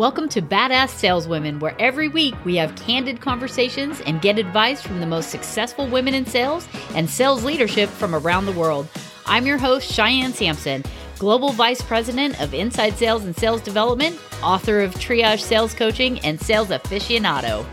[0.00, 4.98] Welcome to Badass Saleswomen, where every week we have candid conversations and get advice from
[4.98, 8.88] the most successful women in sales and sales leadership from around the world.
[9.26, 10.84] I'm your host, Cheyenne Sampson,
[11.18, 16.40] Global Vice President of Inside Sales and Sales Development, author of Triage Sales Coaching, and
[16.40, 17.66] Sales Aficionado.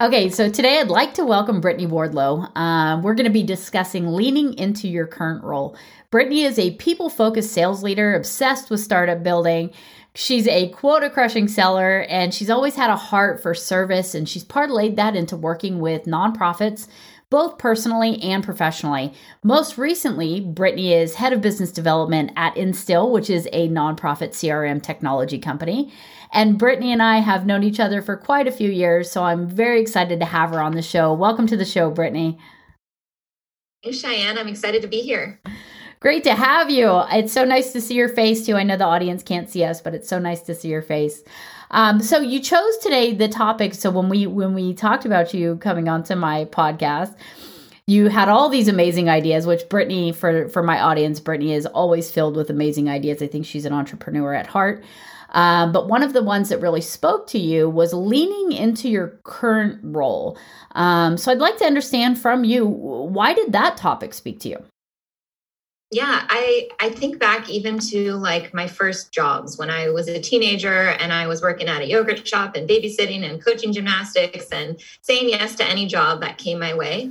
[0.00, 2.50] Okay, so today I'd like to welcome Brittany Wardlow.
[2.56, 5.76] Uh, we're going to be discussing leaning into your current role.
[6.10, 9.70] Brittany is a people focused sales leader obsessed with startup building.
[10.14, 14.42] She's a quota crushing seller and she's always had a heart for service, and she's
[14.42, 16.88] parlayed that into working with nonprofits
[17.30, 19.12] both personally and professionally.
[19.44, 24.82] Most recently, Brittany is head of business development at Instil, which is a nonprofit CRM
[24.82, 25.92] technology company.
[26.32, 29.48] And Brittany and I have known each other for quite a few years, so I'm
[29.48, 31.12] very excited to have her on the show.
[31.14, 32.38] Welcome to the show, Brittany.
[33.82, 34.36] Hey, Cheyenne.
[34.36, 35.40] I'm excited to be here.
[36.00, 37.02] Great to have you.
[37.12, 38.56] It's so nice to see your face, too.
[38.56, 41.22] I know the audience can't see us, but it's so nice to see your face.
[41.70, 43.74] Um, so you chose today the topic.
[43.74, 47.14] So when we when we talked about you coming onto my podcast,
[47.86, 52.08] you had all these amazing ideas which brittany for for my audience brittany is always
[52.08, 54.84] filled with amazing ideas i think she's an entrepreneur at heart
[55.32, 59.20] um, but one of the ones that really spoke to you was leaning into your
[59.24, 60.38] current role.
[60.72, 64.64] Um, so I'd like to understand from you why did that topic speak to you?
[65.92, 70.20] Yeah, I I think back even to like my first jobs when I was a
[70.20, 74.80] teenager and I was working at a yogurt shop and babysitting and coaching gymnastics and
[75.02, 77.10] saying yes to any job that came my way.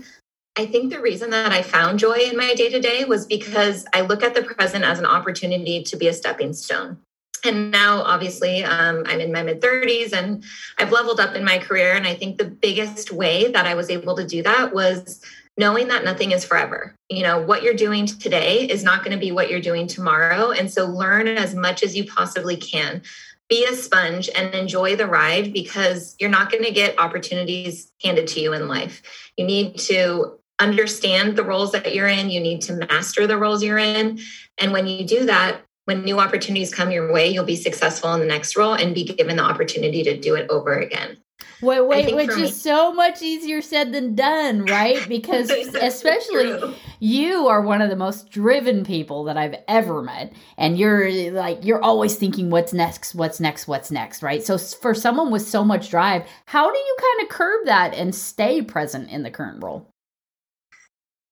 [0.57, 3.85] I think the reason that I found joy in my day to day was because
[3.93, 6.99] I look at the present as an opportunity to be a stepping stone
[7.45, 10.43] and now obviously um, i'm in my mid 30s and
[10.77, 13.89] i've leveled up in my career and i think the biggest way that i was
[13.89, 15.21] able to do that was
[15.59, 16.95] knowing that nothing is forever.
[17.09, 20.51] You know what you're doing today is not going to be what you're doing tomorrow
[20.51, 23.03] and so learn as much as you possibly can.
[23.49, 28.27] Be a sponge and enjoy the ride because you're not going to get opportunities handed
[28.29, 29.01] to you in life.
[29.35, 33.63] You need to understand the roles that you're in you need to master the roles
[33.63, 34.19] you're in
[34.57, 38.19] and when you do that when new opportunities come your way, you'll be successful in
[38.19, 41.17] the next role and be given the opportunity to do it over again.
[41.61, 44.97] Wait, wait, which me, is so much easier said than done, right?
[45.09, 50.33] Because especially you are one of the most driven people that I've ever met.
[50.57, 54.43] And you're like, you're always thinking, what's next, what's next, what's next, right?
[54.43, 58.13] So for someone with so much drive, how do you kind of curb that and
[58.15, 59.89] stay present in the current role?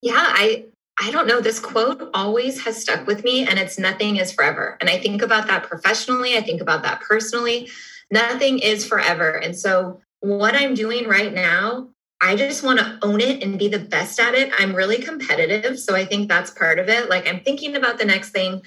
[0.02, 0.66] Yeah, I
[1.00, 4.76] I don't know, this quote always has stuck with me, and it's nothing is forever.
[4.80, 7.70] And I think about that professionally, I think about that personally.
[8.10, 9.30] Nothing is forever.
[9.30, 11.88] And so, what I'm doing right now,
[12.20, 14.50] I just want to own it and be the best at it.
[14.58, 15.78] I'm really competitive.
[15.78, 17.08] So, I think that's part of it.
[17.08, 18.62] Like, I'm thinking about the next thing,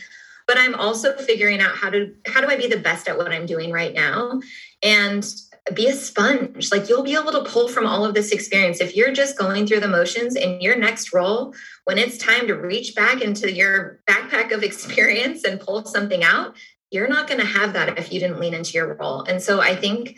[0.48, 3.32] but I'm also figuring out how to, how do I be the best at what
[3.32, 4.42] I'm doing right now?
[4.84, 5.26] And
[5.74, 6.72] be a sponge.
[6.72, 8.82] Like you'll be able to pull from all of this experience.
[8.82, 11.54] If you're just going through the motions in your next role,
[11.86, 16.56] when it's time to reach back into your backpack of experience and pull something out,
[16.92, 19.24] you're not going to have that if you didn't lean into your role.
[19.24, 20.18] And so I think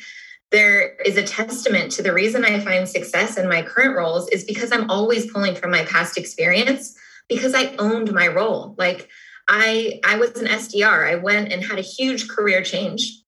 [0.52, 4.44] there is a testament to the reason I find success in my current roles is
[4.44, 6.96] because I'm always pulling from my past experience
[7.30, 8.76] because I owned my role.
[8.78, 9.10] Like
[9.48, 11.10] I I was an SDR.
[11.10, 13.23] I went and had a huge career change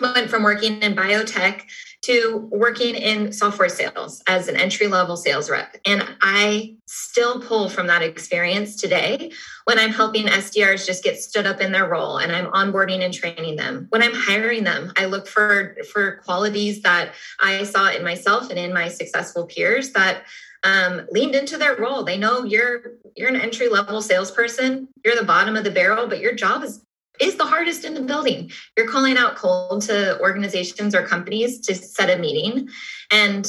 [0.00, 1.62] went from working in biotech
[2.02, 5.76] to working in software sales as an entry level sales rep.
[5.84, 9.30] And I still pull from that experience today
[9.64, 13.12] when I'm helping SDRs just get stood up in their role and I'm onboarding and
[13.12, 13.86] training them.
[13.90, 18.58] When I'm hiring them, I look for, for qualities that I saw in myself and
[18.58, 20.22] in my successful peers that
[20.62, 22.02] um, leaned into their role.
[22.02, 24.88] They know you're you're an entry level salesperson.
[25.04, 26.84] You're the bottom of the barrel, but your job is
[27.20, 28.50] is the hardest in the building.
[28.76, 32.68] You're calling out cold to organizations or companies to set a meeting
[33.10, 33.48] and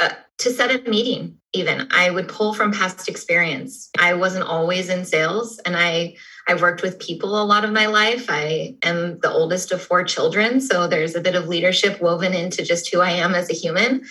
[0.00, 1.88] uh, to set a meeting even.
[1.90, 3.88] I would pull from past experience.
[3.98, 6.16] I wasn't always in sales and i
[6.48, 8.26] i worked with people a lot of my life.
[8.28, 12.62] I am the oldest of four children so there's a bit of leadership woven into
[12.62, 14.04] just who i am as a human.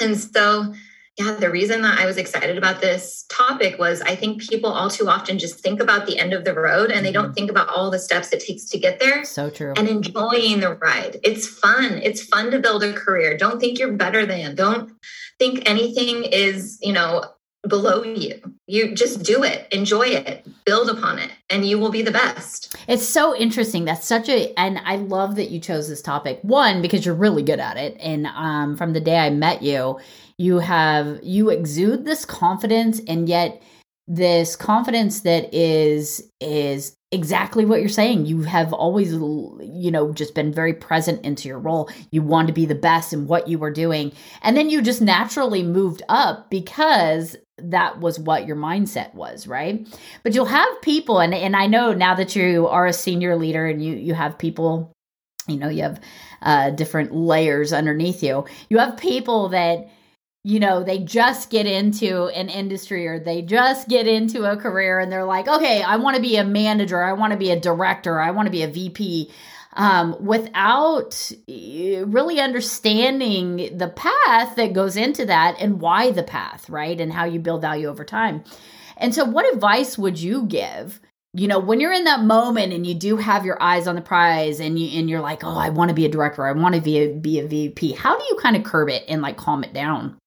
[0.00, 0.72] And so
[1.18, 4.88] yeah, the reason that I was excited about this topic was I think people all
[4.88, 7.34] too often just think about the end of the road and they don't mm-hmm.
[7.34, 9.24] think about all the steps it takes to get there.
[9.24, 9.72] So true.
[9.76, 11.16] And enjoying the ride.
[11.24, 12.00] It's fun.
[12.04, 13.36] It's fun to build a career.
[13.36, 14.54] Don't think you're better than.
[14.54, 14.92] Don't
[15.40, 17.24] think anything is, you know,
[17.66, 18.40] below you.
[18.66, 22.76] You just do it, enjoy it, build upon it, and you will be the best.
[22.86, 23.84] It's so interesting.
[23.84, 26.38] That's such a, and I love that you chose this topic.
[26.42, 27.96] One, because you're really good at it.
[27.98, 29.98] And um, from the day I met you,
[30.38, 33.60] you have you exude this confidence and yet
[34.06, 38.26] this confidence that is is exactly what you're saying.
[38.26, 41.90] You have always, you know, just been very present into your role.
[42.10, 44.12] You want to be the best in what you were doing.
[44.42, 49.86] And then you just naturally moved up because that was what your mindset was, right?
[50.22, 53.66] But you'll have people and and I know now that you are a senior leader
[53.66, 54.92] and you you have people,
[55.46, 56.00] you know, you have
[56.40, 58.46] uh different layers underneath you.
[58.70, 59.88] You have people that
[60.48, 64.98] you know, they just get into an industry or they just get into a career
[64.98, 67.60] and they're like, okay, I want to be a manager, I want to be a
[67.60, 69.30] director, I want to be a VP.
[69.74, 76.70] Um, without eh, really understanding the path that goes into that and why the path,
[76.70, 76.98] right?
[76.98, 78.42] And how you build value over time.
[78.96, 80.98] And so, what advice would you give?
[81.34, 84.00] You know, when you're in that moment and you do have your eyes on the
[84.00, 86.74] prize and you and you're like, oh, I want to be a director, I want
[86.74, 87.92] to be a, be a VP.
[87.92, 90.18] How do you kind of curb it and like calm it down?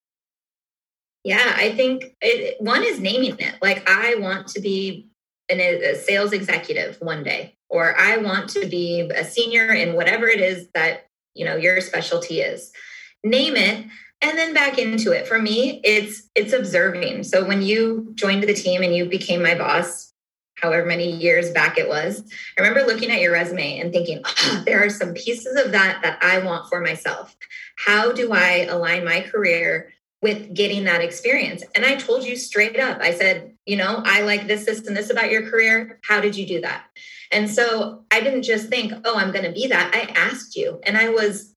[1.23, 3.55] Yeah, I think it, one is naming it.
[3.61, 5.07] Like, I want to be
[5.49, 10.27] an, a sales executive one day, or I want to be a senior in whatever
[10.27, 12.71] it is that you know your specialty is.
[13.23, 13.85] Name it,
[14.21, 15.27] and then back into it.
[15.27, 17.23] For me, it's it's observing.
[17.23, 20.13] So when you joined the team and you became my boss,
[20.55, 22.23] however many years back it was,
[22.57, 26.01] I remember looking at your resume and thinking, oh, there are some pieces of that
[26.01, 27.35] that I want for myself.
[27.77, 31.63] How do I align my career with getting that experience.
[31.75, 34.95] And I told you straight up, I said, you know, I like this, this, and
[34.95, 35.99] this about your career.
[36.03, 36.85] How did you do that?
[37.31, 39.95] And so I didn't just think, oh, I'm going to be that.
[39.95, 41.55] I asked you, and I was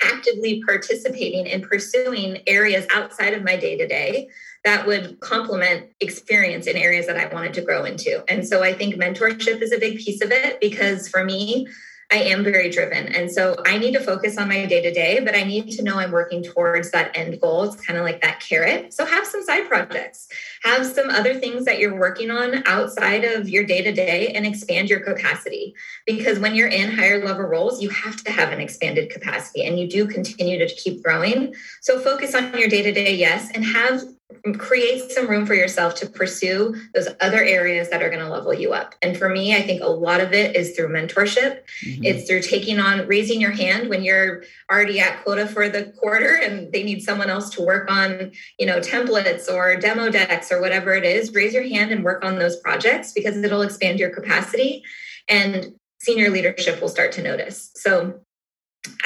[0.00, 4.28] actively participating in pursuing areas outside of my day to day
[4.64, 8.22] that would complement experience in areas that I wanted to grow into.
[8.30, 11.66] And so I think mentorship is a big piece of it because for me,
[12.10, 13.08] I am very driven.
[13.08, 15.82] And so I need to focus on my day to day, but I need to
[15.82, 17.64] know I'm working towards that end goal.
[17.64, 18.94] It's kind of like that carrot.
[18.94, 20.26] So have some side projects,
[20.62, 24.46] have some other things that you're working on outside of your day to day and
[24.46, 25.74] expand your capacity.
[26.06, 29.78] Because when you're in higher level roles, you have to have an expanded capacity and
[29.78, 31.54] you do continue to keep growing.
[31.82, 34.02] So focus on your day to day, yes, and have
[34.58, 38.52] create some room for yourself to pursue those other areas that are going to level
[38.52, 38.94] you up.
[39.00, 41.62] And for me, I think a lot of it is through mentorship.
[41.84, 42.04] Mm-hmm.
[42.04, 46.34] It's through taking on raising your hand when you're already at quota for the quarter
[46.36, 50.60] and they need someone else to work on, you know, templates or demo decks or
[50.60, 51.32] whatever it is.
[51.32, 54.82] Raise your hand and work on those projects because it'll expand your capacity
[55.26, 57.70] and senior leadership will start to notice.
[57.74, 58.20] So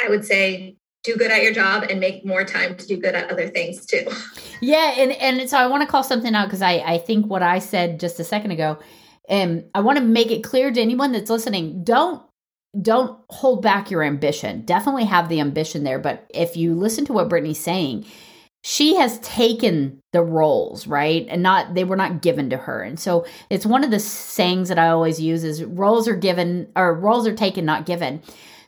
[0.05, 3.15] I would say do good at your job and make more time to do good
[3.15, 4.07] at other things too.
[4.61, 7.43] Yeah, and and so I want to call something out because I I think what
[7.43, 8.79] I said just a second ago,
[9.29, 12.23] and I want to make it clear to anyone that's listening: don't
[12.81, 14.65] don't hold back your ambition.
[14.65, 18.07] Definitely have the ambition there, but if you listen to what Brittany's saying,
[18.63, 23.01] she has taken the roles right and not they were not given to her and
[23.01, 26.95] so it's one of the sayings that i always use is roles are given or
[26.95, 28.23] roles are taken not given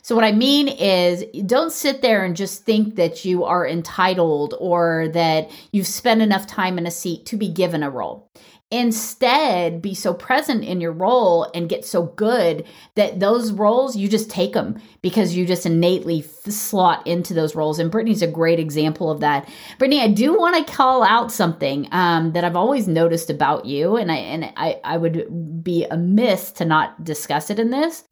[0.05, 4.53] so, what I mean is, don't sit there and just think that you are entitled
[4.59, 8.29] or that you've spent enough time in a seat to be given a role.
[8.69, 14.07] Instead, be so present in your role and get so good that those roles, you
[14.07, 17.79] just take them because you just innately slot into those roles.
[17.79, 19.49] And Brittany's a great example of that.
[19.79, 23.95] Brittany, I do want to call out something um, that I've always noticed about you,
[23.95, 28.03] and I and I, I would be amiss to not discuss it in this.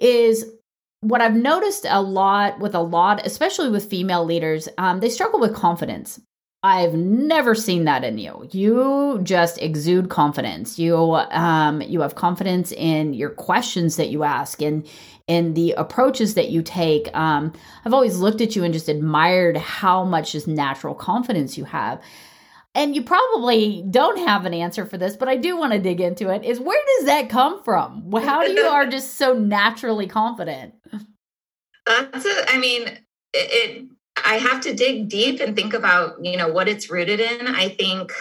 [0.00, 0.44] Is
[1.00, 5.40] what I've noticed a lot with a lot, especially with female leaders, um, they struggle
[5.40, 6.20] with confidence.
[6.62, 8.48] I've never seen that in you.
[8.50, 10.78] You just exude confidence.
[10.78, 14.84] You um, you have confidence in your questions that you ask and
[15.28, 17.14] in the approaches that you take.
[17.16, 17.52] Um,
[17.84, 22.02] I've always looked at you and just admired how much just natural confidence you have.
[22.76, 25.98] And you probably don't have an answer for this, but I do want to dig
[25.98, 26.44] into it.
[26.44, 28.12] Is where does that come from?
[28.12, 30.74] How do you are just so naturally confident?
[31.86, 32.98] That's a, I mean, it,
[33.32, 33.88] it,
[34.24, 37.46] I have to dig deep and think about, you know, what it's rooted in.
[37.46, 38.12] I think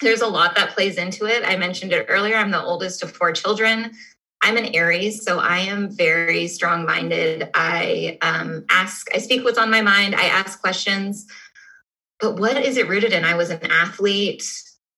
[0.00, 1.42] there's a lot that plays into it.
[1.44, 2.36] I mentioned it earlier.
[2.36, 3.90] I'm the oldest of four children.
[4.40, 7.48] I'm an Aries, so I am very strong minded.
[7.54, 11.26] I um, ask, I speak what's on my mind, I ask questions.
[12.20, 13.24] But what is it rooted in?
[13.24, 14.44] I was an athlete.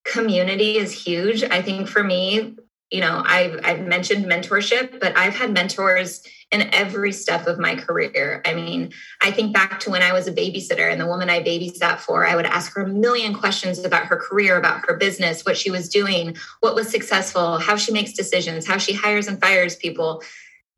[0.05, 1.43] Community is huge.
[1.43, 2.55] I think for me,
[2.91, 7.75] you know, I've, I've mentioned mentorship, but I've had mentors in every step of my
[7.75, 8.41] career.
[8.45, 11.43] I mean, I think back to when I was a babysitter and the woman I
[11.43, 15.45] babysat for, I would ask her a million questions about her career, about her business,
[15.45, 19.39] what she was doing, what was successful, how she makes decisions, how she hires and
[19.39, 20.23] fires people.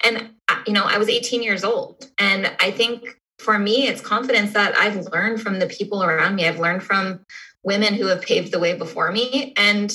[0.04, 0.32] And,
[0.68, 2.10] you know, I was 18 years old.
[2.20, 6.48] And I think for me, it's confidence that I've learned from the people around me.
[6.48, 7.26] I've learned from
[7.64, 9.54] women who have paved the way before me.
[9.58, 9.92] And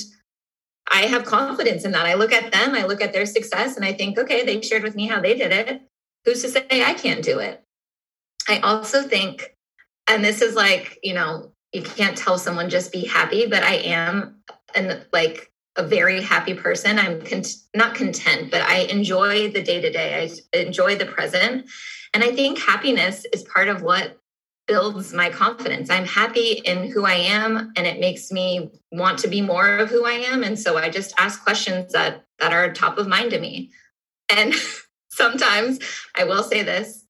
[0.89, 2.05] I have confidence in that.
[2.05, 4.83] I look at them, I look at their success, and I think, okay, they shared
[4.83, 5.81] with me how they did it.
[6.25, 7.63] Who's to say I can't do it?
[8.49, 9.55] I also think,
[10.07, 13.75] and this is like, you know, you can't tell someone just be happy, but I
[13.75, 14.41] am
[14.75, 16.99] and like a very happy person.
[16.99, 17.21] I'm
[17.75, 20.31] not content, but I enjoy the day to day.
[20.53, 21.69] I enjoy the present.
[22.13, 24.19] And I think happiness is part of what
[24.67, 25.89] builds my confidence.
[25.89, 29.89] I'm happy in who I am and it makes me want to be more of
[29.89, 30.43] who I am.
[30.43, 33.71] And so I just ask questions that that are top of mind to me.
[34.29, 34.53] And
[35.09, 35.79] sometimes
[36.15, 37.05] I will say this,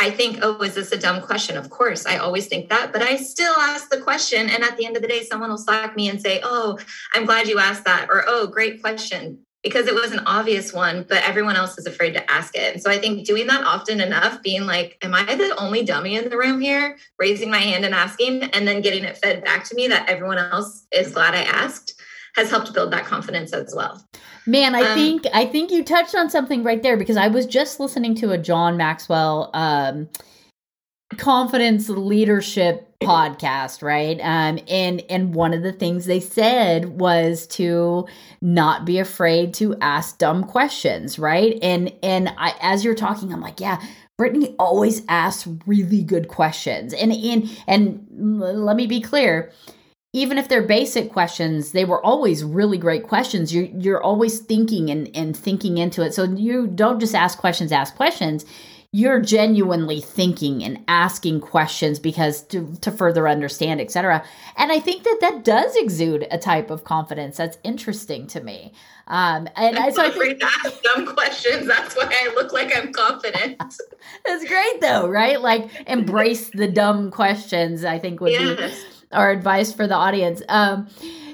[0.00, 1.56] I think, oh, is this a dumb question?
[1.56, 4.48] Of course, I always think that, but I still ask the question.
[4.48, 6.78] And at the end of the day, someone will slack me and say, oh,
[7.14, 11.04] I'm glad you asked that, or oh, great question, because it was an obvious one,
[11.08, 12.74] but everyone else is afraid to ask it.
[12.74, 16.16] And so I think doing that often enough, being like, am I the only dummy
[16.16, 19.64] in the room here, raising my hand and asking, and then getting it fed back
[19.64, 22.00] to me that everyone else is glad I asked
[22.36, 24.06] has helped build that confidence as well.
[24.46, 27.44] Man, I um, think I think you touched on something right there because I was
[27.46, 30.08] just listening to a John Maxwell um,
[31.16, 38.04] confidence leadership podcast right um and and one of the things they said was to
[38.40, 43.40] not be afraid to ask dumb questions right and and I as you're talking I'm
[43.40, 43.80] like yeah
[44.16, 49.52] Brittany always asks really good questions and and and let me be clear
[50.14, 53.54] even if they're basic questions, they were always really great questions.
[53.54, 56.14] You're you're always thinking and, and thinking into it.
[56.14, 58.46] So you don't just ask questions, ask questions.
[58.90, 64.24] You're genuinely thinking and asking questions because to, to further understand, etc.
[64.56, 68.72] And I think that that does exude a type of confidence that's interesting to me.
[69.06, 71.66] Um, and I'm so I think, to ask dumb questions.
[71.66, 73.58] That's why I look like I'm confident.
[74.24, 75.40] that's great, though, right?
[75.40, 77.84] Like embrace the dumb questions.
[77.84, 78.70] I think would yes.
[78.70, 80.42] be our advice for the audience.
[80.48, 80.88] Um,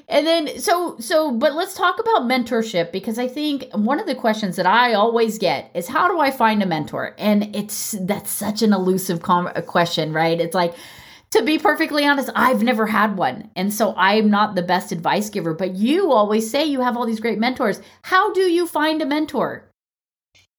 [0.08, 4.14] and then so so but let's talk about mentorship because I think one of the
[4.14, 7.14] questions that I always get is how do I find a mentor?
[7.18, 10.40] And it's that's such an elusive com- question, right?
[10.40, 10.75] It's like
[11.34, 13.50] to be perfectly honest, I've never had one.
[13.56, 17.06] And so I'm not the best advice giver, but you always say you have all
[17.06, 17.80] these great mentors.
[18.02, 19.68] How do you find a mentor?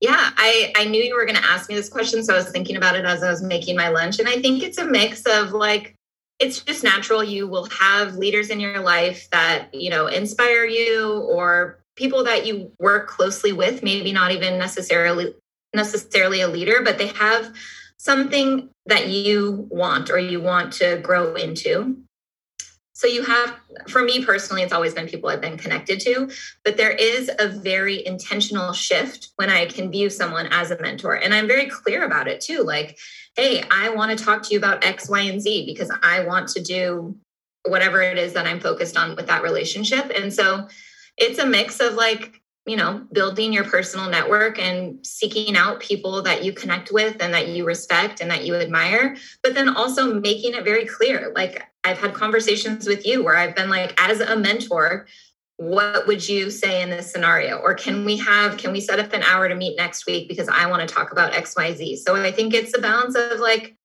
[0.01, 2.23] Yeah, I, I knew you were going to ask me this question.
[2.25, 4.19] So I was thinking about it as I was making my lunch.
[4.19, 5.94] And I think it's a mix of like
[6.39, 7.24] it's just natural.
[7.24, 12.46] You will have leaders in your life that you know inspire you or people that
[12.46, 15.34] you work closely with maybe not even necessarily
[15.74, 17.54] necessarily a leader but they have
[17.98, 21.98] something that you want or you want to grow into.
[22.94, 23.56] So you have
[23.88, 26.30] for me personally it's always been people i've been connected to
[26.63, 31.13] but there is a very intentional shift when i can view someone as a mentor.
[31.13, 32.63] And i'm very clear about it too.
[32.63, 32.98] Like
[33.36, 36.48] hey, I want to talk to you about X, Y, and Z because I want
[36.50, 37.15] to do
[37.68, 40.12] whatever it is that I'm focused on with that relationship.
[40.15, 40.68] And so
[41.18, 46.22] it's a mix of like, you know, building your personal network and seeking out people
[46.24, 50.20] that you connect with and that you respect and that you admire, but then also
[50.20, 51.32] making it very clear.
[51.36, 55.06] Like, I've had conversations with you where I've been like, as a mentor,
[55.57, 57.57] what would you say in this scenario?
[57.57, 60.50] Or can we have can we set up an hour to meet next week because
[60.50, 63.75] i want to talk about xyz so i think it's a balance of like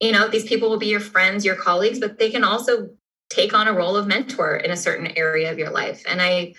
[0.00, 2.88] you know these people will be your friends your colleagues but they can also
[3.30, 6.02] take on a role of mentor in a certain area of your life.
[6.06, 6.54] And i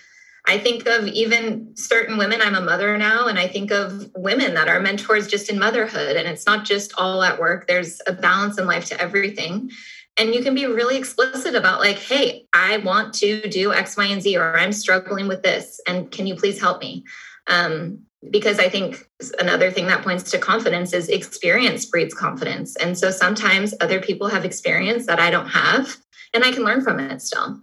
[0.46, 4.54] i think of even certain women i'm a mother now and i think of women
[4.54, 6.16] that are mentors just in motherhood.
[6.16, 7.68] And it's not just all at work.
[7.68, 9.70] There's a balance in life to everything
[10.18, 14.06] and you can be really explicit about like hey i want to do x y
[14.06, 17.04] and z or i'm struggling with this and can you please help me?
[17.46, 18.00] Um,
[18.30, 22.76] because i think another thing that points to confidence is experience breeds confidence.
[22.76, 25.96] And so sometimes other people have experience that i don't have
[26.34, 27.60] and i can learn from it still.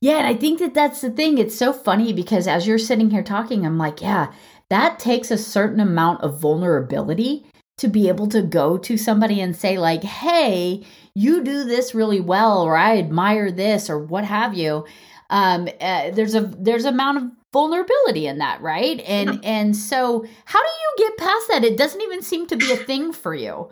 [0.00, 1.38] Yeah and i think that that's the thing.
[1.38, 4.32] It's so funny because as you're sitting here talking i'm like yeah
[4.68, 7.46] that takes a certain amount of vulnerability
[7.78, 10.84] to be able to go to somebody and say like hey
[11.14, 14.84] you do this really well or i admire this or what have you
[15.30, 19.00] um uh, there's a there's amount of vulnerability in that right?
[19.06, 19.40] And yeah.
[19.48, 21.62] and so how do you get past that?
[21.62, 23.70] It doesn't even seem to be a thing for you.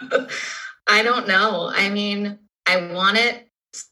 [0.86, 1.70] I don't know.
[1.74, 2.38] I mean
[2.68, 3.46] i want it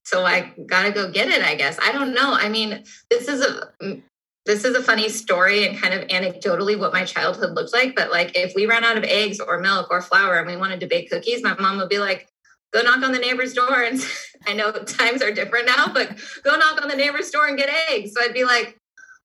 [0.04, 1.78] so i gotta go get it i guess.
[1.82, 2.32] I don't know.
[2.32, 4.00] I mean this is a
[4.46, 7.96] this is a funny story and kind of anecdotally what my childhood looked like.
[7.96, 10.78] But like if we ran out of eggs or milk or flour and we wanted
[10.80, 12.28] to bake cookies, my mom would be like,
[12.74, 13.82] go knock on the neighbor's door.
[13.82, 14.00] And
[14.46, 17.70] I know times are different now, but go knock on the neighbor's door and get
[17.90, 18.12] eggs.
[18.12, 18.78] So I'd be like,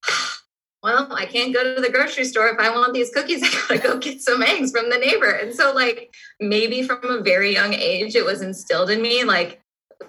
[0.83, 3.43] well, I can't go to the grocery store if I want these cookies.
[3.69, 5.31] I gotta go get some eggs from the neighbor.
[5.31, 9.61] And so, like, maybe from a very young age, it was instilled in me, like,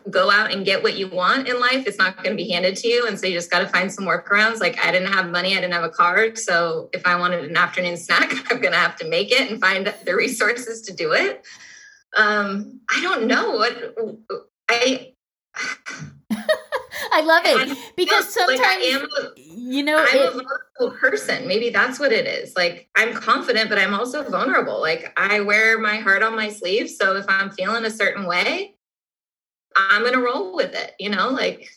[0.08, 1.86] go out and get what you want in life.
[1.86, 3.06] It's not going to be handed to you.
[3.06, 4.60] And so you just got to find some workarounds.
[4.60, 6.36] Like I didn't have money, I didn't have a car.
[6.36, 9.92] So if I wanted an afternoon snack, I'm to have to make it and find
[10.04, 11.44] the resources to do it.
[12.16, 13.94] Um, I don't know what
[14.68, 15.12] I.
[17.12, 21.48] I love it because sometimes like am, you know I'm it, a vulnerable person.
[21.48, 22.54] Maybe that's what it is.
[22.56, 24.80] Like I'm confident, but I'm also vulnerable.
[24.80, 26.90] Like I wear my heart on my sleeve.
[26.90, 28.76] So if I'm feeling a certain way,
[29.76, 30.94] I'm gonna roll with it.
[30.98, 31.68] You know, like.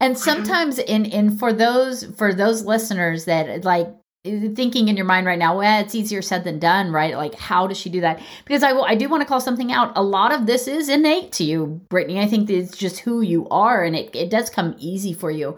[0.00, 3.88] And sometimes in in for those for those listeners that like
[4.26, 7.14] Uh, thinking in your mind right now, well, it's easier said than done, right?
[7.16, 8.20] Like, how does she do that?
[8.44, 9.92] Because I, will, I do want to call something out.
[9.96, 12.20] A lot of this is innate to you, Brittany.
[12.20, 15.56] I think it's just who you are, and it, it does come easy for you.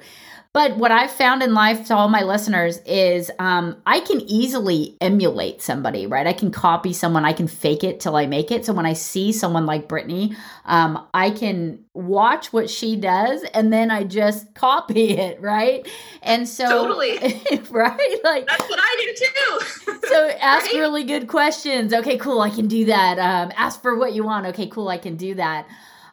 [0.58, 4.96] But what I've found in life to all my listeners is um, I can easily
[5.00, 6.26] emulate somebody, right?
[6.26, 8.64] I can copy someone, I can fake it till I make it.
[8.64, 10.34] So when I see someone like Brittany,
[10.64, 15.86] um, I can watch what she does and then I just copy it, right?
[16.22, 17.18] And so, totally,
[17.70, 18.16] right?
[18.24, 20.08] Like, that's what I do too.
[20.08, 20.74] so ask right?
[20.74, 21.94] really good questions.
[21.94, 23.20] Okay, cool, I can do that.
[23.20, 24.46] Um, ask for what you want.
[24.46, 25.68] Okay, cool, I can do that.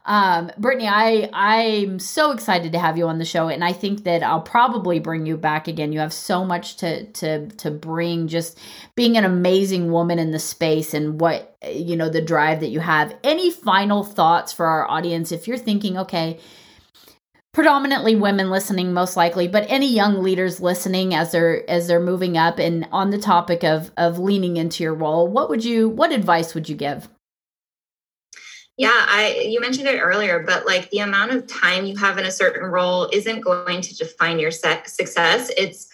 [0.06, 4.04] Um, Brittany, I I'm so excited to have you on the show, and I think
[4.04, 5.92] that I'll probably bring you back again.
[5.92, 8.60] You have so much to to to bring, just
[8.96, 12.80] being an amazing woman in the space, and what you know the drive that you
[12.82, 13.16] have.
[13.24, 15.32] Any final thoughts for our audience?
[15.32, 16.40] If you're thinking, okay,
[17.52, 22.38] predominantly women listening most likely but any young leaders listening as they're as they're moving
[22.38, 26.12] up and on the topic of of leaning into your role what would you what
[26.12, 27.08] advice would you give
[28.78, 32.26] yeah, I you mentioned it earlier, but like the amount of time you have in
[32.26, 35.52] a certain role isn't going to define your success.
[35.58, 35.88] It's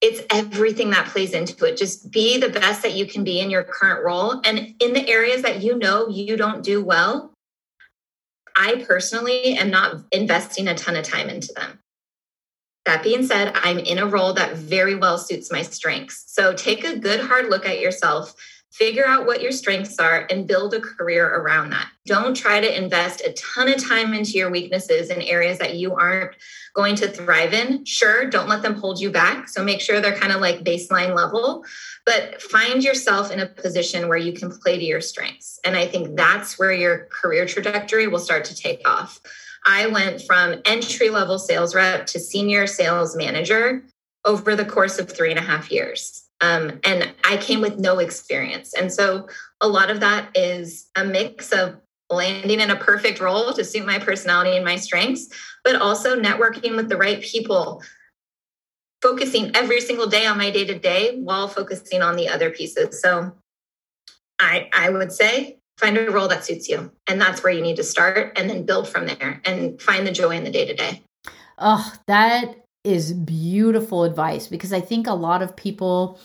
[0.00, 1.76] it's everything that plays into it.
[1.76, 5.06] Just be the best that you can be in your current role and in the
[5.06, 7.34] areas that you know you don't do well.
[8.56, 11.80] I personally am not investing a ton of time into them.
[12.86, 16.24] That being said, I'm in a role that very well suits my strengths.
[16.32, 18.34] So take a good hard look at yourself
[18.70, 21.88] figure out what your strengths are and build a career around that.
[22.06, 25.94] Don't try to invest a ton of time into your weaknesses in areas that you
[25.94, 26.36] aren't
[26.74, 27.84] going to thrive in.
[27.84, 29.48] Sure, don't let them hold you back.
[29.48, 31.64] So make sure they're kind of like baseline level,
[32.06, 35.58] but find yourself in a position where you can play to your strengths.
[35.64, 39.20] And I think that's where your career trajectory will start to take off.
[39.66, 43.82] I went from entry level sales rep to senior sales manager
[44.24, 46.29] over the course of three and a half years.
[46.40, 48.72] Um, and I came with no experience.
[48.74, 49.28] And so
[49.60, 51.76] a lot of that is a mix of
[52.08, 55.28] landing in a perfect role to suit my personality and my strengths,
[55.64, 57.82] but also networking with the right people,
[59.02, 63.00] focusing every single day on my day to day while focusing on the other pieces.
[63.00, 63.36] So
[64.40, 66.92] I, I would say find a role that suits you.
[67.06, 70.12] And that's where you need to start and then build from there and find the
[70.12, 71.02] joy in the day to day.
[71.58, 76.18] Oh, that is beautiful advice because I think a lot of people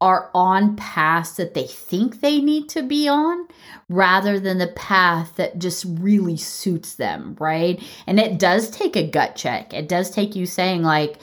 [0.00, 3.46] are on paths that they think they need to be on
[3.88, 7.82] rather than the path that just really suits them, right?
[8.06, 9.72] And it does take a gut check.
[9.72, 11.18] It does take you saying, like,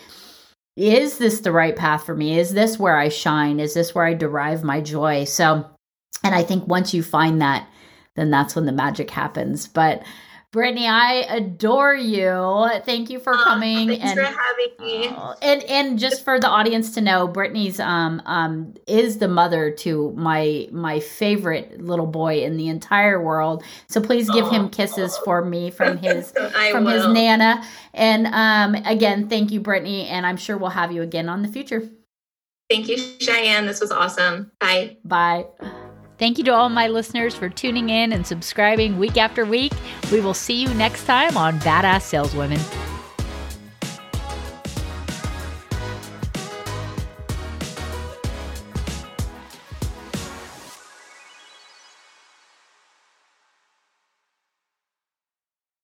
[0.76, 2.40] is this the right path for me?
[2.40, 3.60] Is this where I shine?
[3.60, 5.26] Is this where I derive my joy?
[5.26, 5.70] So,
[6.24, 7.68] and I think once you find that,
[8.16, 9.68] then that's when the magic happens.
[9.68, 10.04] But
[10.54, 12.70] Brittany, I adore you.
[12.86, 13.88] Thank you for coming.
[13.88, 15.08] thanks and, for having me.
[15.08, 19.72] Uh, and and just for the audience to know, Brittany's um um is the mother
[19.72, 23.64] to my my favorite little boy in the entire world.
[23.88, 26.32] So please give him kisses for me from his
[26.70, 26.92] from will.
[26.92, 27.66] his nana.
[27.92, 31.48] And um again, thank you, Brittany, and I'm sure we'll have you again on the
[31.48, 31.90] future.
[32.70, 33.66] Thank you, Cheyenne.
[33.66, 34.52] This was awesome.
[34.60, 34.98] Bye.
[35.04, 35.48] Bye.
[36.24, 39.74] Thank you to all my listeners for tuning in and subscribing week after week.
[40.10, 42.62] We will see you next time on Badass Saleswomen.